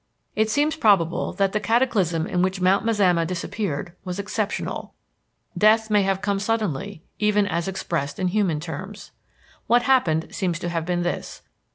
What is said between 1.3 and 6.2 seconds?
that the cataclysm in which Mount Mazama disappeared was exceptional; death may